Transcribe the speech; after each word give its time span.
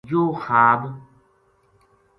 یوہ 0.09 0.31
خواب 0.43 0.81